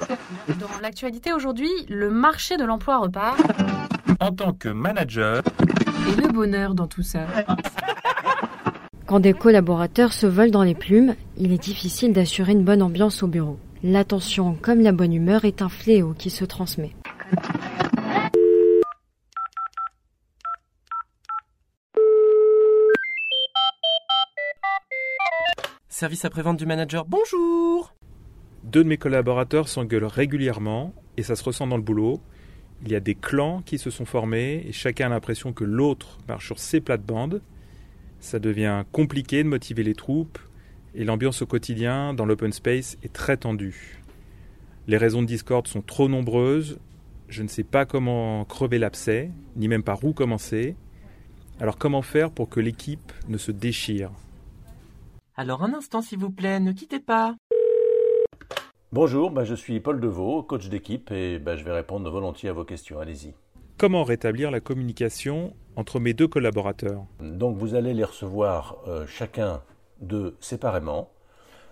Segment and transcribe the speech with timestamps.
[0.60, 3.38] Dans l'actualité aujourd'hui, le marché de l'emploi repart.
[4.20, 5.42] En tant que manager,
[6.08, 7.26] Et le bonheur dans tout ça.
[9.06, 13.22] Quand des collaborateurs se volent dans les plumes, il est difficile d'assurer une bonne ambiance
[13.22, 13.58] au bureau.
[13.82, 16.92] L'attention comme la bonne humeur est un fléau qui se transmet.
[25.88, 27.92] Service après-vente du manager, bonjour
[28.72, 32.22] deux de mes collaborateurs s'engueulent régulièrement et ça se ressent dans le boulot.
[32.82, 36.16] Il y a des clans qui se sont formés et chacun a l'impression que l'autre
[36.26, 37.42] marche sur ses plates-bandes.
[38.18, 40.38] Ça devient compliqué de motiver les troupes
[40.94, 44.00] et l'ambiance au quotidien dans l'open space est très tendue.
[44.86, 46.78] Les raisons de discorde sont trop nombreuses.
[47.28, 50.76] Je ne sais pas comment crever l'abcès, ni même par où commencer.
[51.60, 54.12] Alors comment faire pour que l'équipe ne se déchire?
[55.34, 57.36] Alors un instant s'il vous plaît, ne quittez pas.
[58.94, 62.52] Bonjour, bah, je suis Paul Deveau, coach d'équipe, et bah, je vais répondre volontiers à
[62.52, 63.00] vos questions.
[63.00, 63.32] Allez-y.
[63.78, 67.06] Comment rétablir la communication entre mes deux collaborateurs?
[67.20, 69.62] Donc vous allez les recevoir euh, chacun
[70.02, 71.08] d'eux séparément.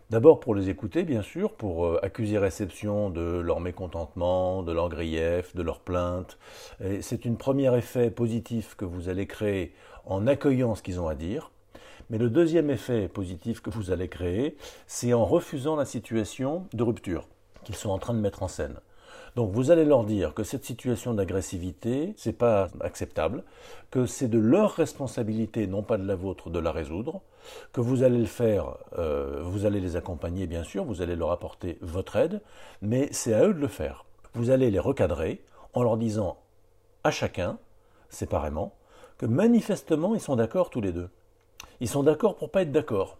[0.09, 4.89] D'abord pour les écouter, bien sûr, pour euh, accuser réception de leur mécontentement, de leur
[4.89, 6.39] grief, de leur plainte.
[7.03, 9.75] C'est un premier effet positif que vous allez créer
[10.07, 11.51] en accueillant ce qu'ils ont à dire.
[12.11, 14.57] Mais le deuxième effet positif que vous allez créer,
[14.89, 17.27] c'est en refusant la situation de rupture
[17.63, 18.81] qu'ils sont en train de mettre en scène.
[19.37, 23.45] Donc vous allez leur dire que cette situation d'agressivité, c'est pas acceptable,
[23.93, 27.21] que c'est de leur responsabilité, non pas de la vôtre, de la résoudre,
[27.73, 31.31] que vous allez le faire, euh, vous allez les accompagner bien sûr, vous allez leur
[31.31, 32.41] apporter votre aide,
[32.83, 34.05] mais c'est à eux de le faire.
[34.35, 35.41] Vous allez les recadrer
[35.75, 36.39] en leur disant
[37.05, 37.59] à chacun,
[38.09, 38.75] séparément,
[39.17, 41.09] que manifestement ils sont d'accord tous les deux.
[41.81, 43.19] Ils sont d'accord pour pas être d'accord.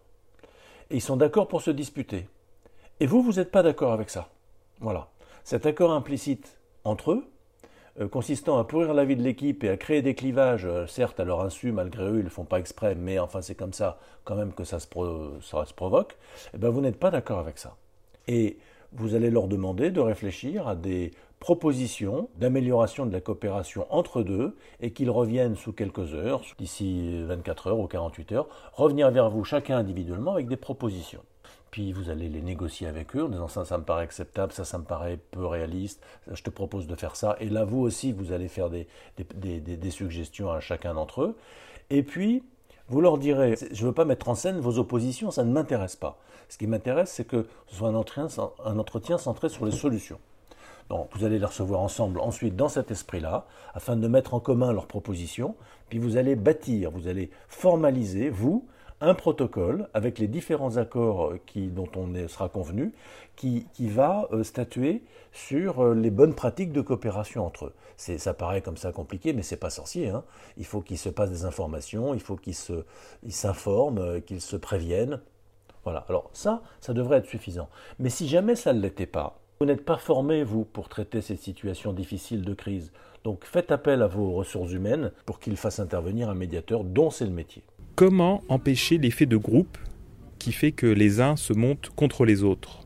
[0.89, 2.27] Et ils sont d'accord pour se disputer.
[2.99, 4.29] Et vous, vous n'êtes pas d'accord avec ça.
[4.79, 5.09] Voilà.
[5.43, 7.25] Cet accord implicite entre eux,
[7.99, 11.19] euh, consistant à pourrir la vie de l'équipe et à créer des clivages, euh, certes
[11.19, 13.73] à leur insu, malgré eux, ils ne le font pas exprès, mais enfin c'est comme
[13.73, 14.87] ça quand même que ça se,
[15.41, 16.17] ça se provoque,
[16.53, 17.75] eh ben, vous n'êtes pas d'accord avec ça.
[18.27, 18.57] Et
[18.93, 24.55] vous allez leur demander de réfléchir à des proposition d'amélioration de la coopération entre deux
[24.79, 29.43] et qu'ils reviennent sous quelques heures, d'ici 24 heures ou 48 heures, revenir vers vous
[29.43, 31.23] chacun individuellement avec des propositions.
[31.71, 34.65] Puis vous allez les négocier avec eux en disant ça, ça me paraît acceptable, ça,
[34.65, 37.35] ça me paraît peu réaliste, je te propose de faire ça.
[37.39, 38.85] Et là, vous aussi, vous allez faire des,
[39.17, 41.37] des suggestions à chacun d'entre eux.
[41.89, 42.43] Et puis,
[42.91, 45.95] vous leur direz, je ne veux pas mettre en scène vos oppositions, ça ne m'intéresse
[45.95, 46.17] pas.
[46.49, 50.19] Ce qui m'intéresse, c'est que ce soit un entretien, centré sur les solutions.
[50.89, 54.73] Donc vous allez les recevoir ensemble ensuite dans cet esprit-là, afin de mettre en commun
[54.73, 55.55] leurs propositions,
[55.87, 58.67] puis vous allez bâtir, vous allez formaliser, vous,
[59.01, 62.93] un protocole avec les différents accords euh, qui, dont on sera convenu,
[63.35, 67.73] qui, va euh, statuer sur euh, les bonnes pratiques de coopération entre eux.
[67.97, 70.09] Ça paraît comme ça compliqué, mais c'est pas sorcier.
[70.09, 70.23] Hein.
[70.57, 72.55] Il faut qu'ils se passent des informations, il faut qu'ils
[73.29, 75.19] s'informent, qu'ils se préviennent.
[75.83, 76.05] Voilà.
[76.09, 77.69] Alors ça, ça devrait être suffisant.
[77.99, 81.35] Mais si jamais ça ne l'était pas, vous n'êtes pas formé, vous, pour traiter ces
[81.35, 82.91] situations difficiles de crise.
[83.23, 87.25] Donc faites appel à vos ressources humaines pour qu'ils fassent intervenir un médiateur dont c'est
[87.25, 87.61] le métier.
[87.95, 89.77] Comment empêcher l'effet de groupe
[90.39, 92.79] qui fait que les uns se montent contre les autres?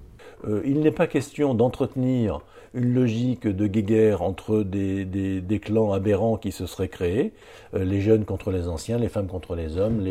[0.47, 2.41] Euh, Il n'est pas question d'entretenir
[2.73, 7.31] une logique de guéguerre entre des, clans aberrants qui se seraient créés,
[7.73, 10.01] euh, les jeunes contre les anciens, les femmes contre les hommes,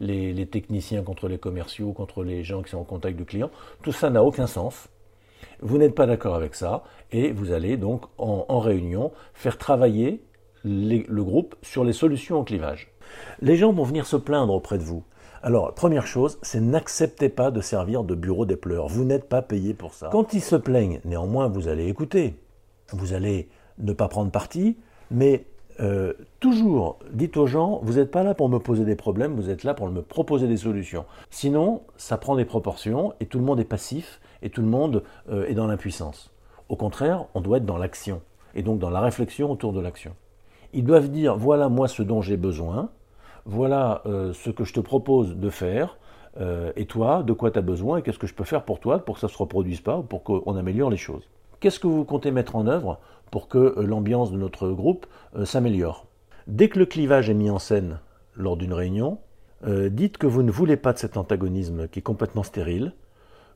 [0.00, 3.50] les techniciens contre les commerciaux, contre les gens qui sont en contact du client.
[3.82, 4.88] Tout ça n'a aucun sens.
[5.60, 10.20] Vous n'êtes pas d'accord avec ça et vous allez donc en, réunion faire travailler
[10.64, 12.92] le groupe sur les solutions au clivage.
[13.40, 15.04] Les gens vont venir se plaindre auprès de vous.
[15.44, 18.86] Alors, première chose, c'est n'acceptez pas de servir de bureau des pleurs.
[18.86, 20.08] Vous n'êtes pas payé pour ça.
[20.12, 22.36] Quand ils se plaignent, néanmoins, vous allez écouter.
[22.92, 24.76] Vous allez ne pas prendre parti,
[25.10, 25.46] mais
[25.80, 29.50] euh, toujours, dites aux gens, vous n'êtes pas là pour me poser des problèmes, vous
[29.50, 31.06] êtes là pour me proposer des solutions.
[31.30, 35.02] Sinon, ça prend des proportions et tout le monde est passif et tout le monde
[35.28, 36.30] euh, est dans l'impuissance.
[36.68, 38.22] Au contraire, on doit être dans l'action
[38.54, 40.14] et donc dans la réflexion autour de l'action.
[40.72, 42.90] Ils doivent dire, voilà moi ce dont j'ai besoin,
[43.44, 45.98] voilà euh, ce que je te propose de faire,
[46.76, 49.00] et toi, de quoi tu as besoin et qu'est-ce que je peux faire pour toi
[49.00, 51.28] pour que ça ne se reproduise pas ou pour qu'on améliore les choses.
[51.62, 52.98] Qu'est-ce que vous comptez mettre en œuvre
[53.30, 56.06] pour que euh, l'ambiance de notre groupe euh, s'améliore?
[56.48, 58.00] Dès que le clivage est mis en scène
[58.34, 59.18] lors d'une réunion,
[59.64, 62.94] euh, dites que vous ne voulez pas de cet antagonisme qui est complètement stérile,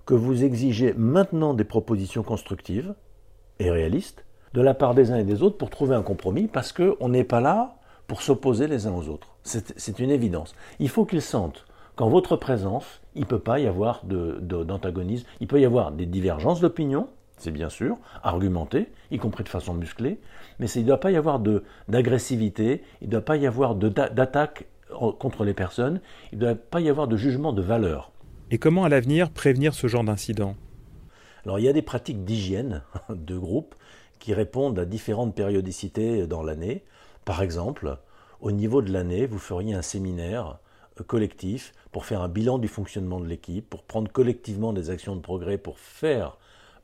[0.05, 2.95] que vous exigez maintenant des propositions constructives
[3.59, 4.25] et réalistes
[4.56, 7.25] de la part des uns et des autres pour trouver un compromis, parce qu'on n'est
[7.25, 7.76] pas là
[8.06, 9.37] pour s'opposer les uns aux autres.
[9.43, 10.55] C'est une évidence.
[10.79, 15.47] Il faut qu'ils sentent qu'en votre présence, il ne peut pas y avoir d'antagonisme, il
[15.47, 20.20] peut y avoir des divergences d'opinion, c'est bien sûr, argumenté, y compris de façon musclée,
[20.59, 21.38] mais il ne doit pas y avoir
[21.87, 24.69] d'agressivité, il ne doit pas y avoir d'attaque
[25.19, 26.00] contre les personnes,
[26.32, 28.11] il ne doit pas y avoir de jugement de valeur.
[28.50, 30.56] Et comment à l'avenir prévenir ce genre d'incident?
[31.44, 33.75] Alors il y a des pratiques d'hygiène de groupe
[34.19, 36.85] qui répondent à différentes périodicités dans l'année.
[37.25, 37.99] Par exemple,
[38.41, 40.59] au niveau de l'année, vous feriez un séminaire
[41.01, 45.17] euh, collectif pour faire un bilan du fonctionnement de l'équipe, pour prendre collectivement des actions
[45.17, 46.39] de progrès, pour faire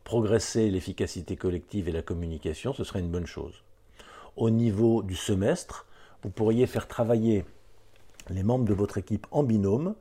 [0.04, 3.62] progresser l'efficacité collective et la communication, ce serait une bonne chose.
[4.36, 5.86] Au niveau du semestre,
[6.22, 7.44] vous pourriez faire travailler
[8.30, 9.94] les membres de votre équipe en binôme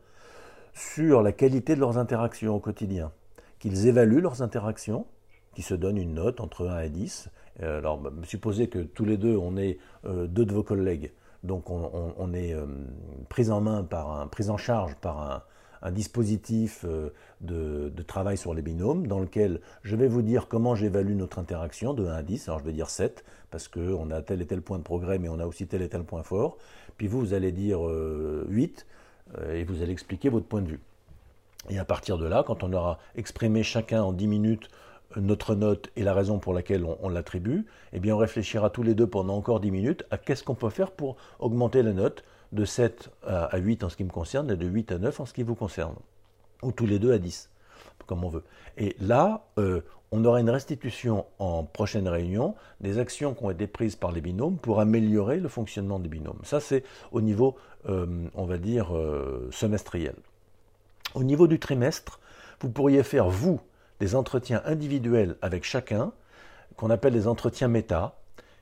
[0.74, 3.12] sur la qualité de leurs interactions au quotidien,
[3.60, 5.06] qu'ils évaluent leurs interactions,
[5.54, 7.30] qui se donnent une note entre 1 et 10.
[7.62, 11.12] Euh, alors, bah, supposez que tous les deux, on est euh, deux de vos collègues,
[11.44, 12.66] donc on, est euh,
[13.28, 15.44] pris en main par un, pris en charge par
[15.82, 16.86] un, dispositif
[17.42, 21.96] de, travail sur les binômes dans lequel je vais vous dire comment j'évalue notre interaction
[21.96, 22.48] de 1 à 10.
[22.48, 25.28] Alors je vais dire 7 parce qu'on a tel et tel point de progrès mais
[25.28, 26.60] on a aussi tel et tel point fort.
[26.98, 28.86] Puis vous, vous allez dire 8
[29.50, 30.82] et vous allez expliquer votre point de vue.
[31.72, 34.70] Et à partir de là, quand on aura exprimé chacun en 10 minutes
[35.18, 38.96] notre note et la raison pour laquelle on, l'attribue, eh bien on réfléchira tous les
[38.96, 42.66] deux pendant encore 10 minutes à qu'est-ce qu'on peut faire pour augmenter la note de
[42.66, 45.34] 7 à 8 en ce qui me concerne et de 8 à 9 en ce
[45.34, 45.96] qui vous concerne.
[46.62, 47.50] Ou tous les deux à 10,
[48.06, 48.44] comme on veut.
[48.78, 49.82] Et là, euh,
[50.12, 54.22] on aura une restitution en prochaine réunion des actions qui ont été prises par les
[54.22, 56.40] binômes pour améliorer le fonctionnement des binômes.
[56.44, 57.56] Ça, c'est au niveau,
[57.88, 60.16] euh, on va dire, euh, semestriel.
[61.16, 62.20] Au niveau du trimestre,
[62.60, 63.60] vous pourriez faire, vous,
[64.02, 66.12] des entretiens individuels avec chacun,
[66.76, 68.16] qu'on appelle des entretiens méta,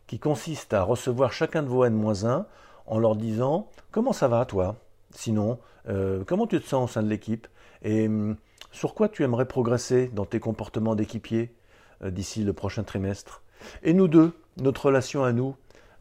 [0.05, 2.43] qui consistent à recevoir chacun de vos N-1
[2.85, 4.75] en leur disant Comment ça va toi?
[5.11, 5.57] Sinon,
[5.87, 7.47] euh, comment tu te sens au sein de l'équipe?
[7.83, 8.35] Et hum,
[8.73, 11.55] sur quoi tu aimerais progresser dans tes comportements d'équipier
[12.03, 13.41] euh, d'ici le prochain trimestre?
[13.81, 15.55] Et nous deux, notre relation à nous,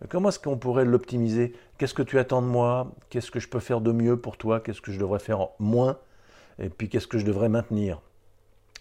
[0.09, 1.55] comment est-ce qu'on pourrait l'optimiser?
[1.79, 2.91] Qu'est-ce que tu attends de moi?
[3.09, 4.59] Qu'est-ce que je peux faire de mieux pour toi?
[4.59, 5.97] Qu'est-ce que je devrais faire moins?
[6.59, 8.01] Et puis qu'est-ce que je devrais maintenir?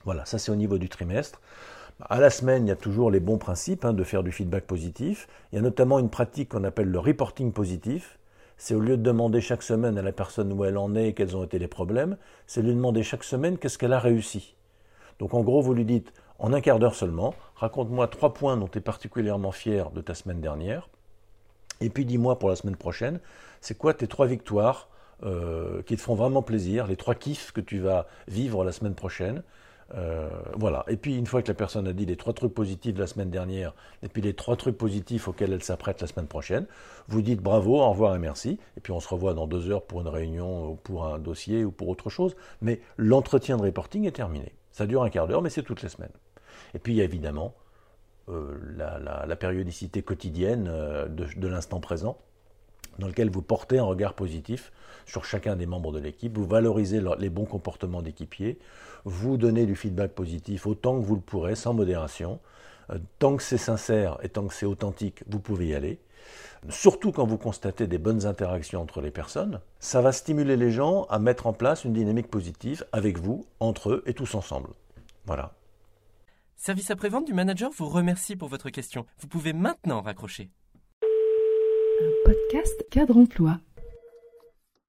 [0.06, 1.42] Voilà, ça c'est au niveau du trimestre.
[2.10, 4.66] À la semaine, il y a toujours les bons principes hein, de faire du feedback
[4.66, 5.28] positif.
[5.52, 8.20] Il y a notamment une pratique qu'on appelle le reporting positif.
[8.58, 11.14] C'est au lieu de demander chaque semaine à la personne où elle en est et
[11.14, 14.56] quels ont été les problèmes, c'est lui demander chaque semaine qu'est-ce qu'elle a réussi.
[15.20, 18.68] Donc en gros, vous lui dites en un quart d'heure seulement, raconte-moi trois points dont
[18.68, 20.90] tu es particulièrement fier de ta semaine dernière.
[21.82, 23.20] Et puis dis-moi pour la semaine prochaine,
[23.62, 24.90] c'est quoi tes trois victoires
[25.24, 28.96] euh, qui te font vraiment plaisir, les trois kiffs que tu vas vivre la semaine
[28.96, 29.42] prochaine?
[29.96, 30.84] Euh, voilà.
[30.88, 33.08] Et puis, une fois que la personne a dit les trois trucs positifs de la
[33.08, 33.74] semaine dernière,
[34.04, 36.66] et puis les trois trucs positifs auxquels elle s'apprête la semaine prochaine,
[37.08, 38.60] vous dites bravo, au revoir et merci.
[38.78, 41.64] Et puis, on se revoit dans deux heures pour une réunion, ou pour un dossier,
[41.64, 42.36] ou pour autre chose.
[42.62, 44.54] Mais l'entretien de reporting est terminé.
[44.72, 46.12] Ça dure un quart d'heure, mais c'est toutes les semaines.
[46.74, 47.54] Et puis, il y a évidemment
[48.30, 52.18] euh, la, périodicité quotidienne euh, de l'instant présent
[53.00, 54.72] dans lequel vous portez un regard positif
[55.06, 58.60] sur chacun des membres de l'équipe, vous valorisez les bons comportements d'équipiers,
[59.06, 62.40] vous donnez du feedback positif autant que vous le pourrez, sans modération.
[62.90, 66.00] Euh, tant que c'est sincère et tant que c'est authentique, vous pouvez y aller.
[66.70, 71.04] Surtout quand vous constatez des bonnes interactions entre les personnes, ça va stimuler les gens
[71.04, 74.70] à mettre en place une dynamique positive avec vous, entre eux et tous ensemble.
[75.26, 75.54] Voilà.
[76.56, 79.06] Service après-vente du manager vous remercie pour votre question.
[79.20, 80.50] Vous pouvez maintenant raccrocher
[82.00, 83.60] un podcast cadre emploi.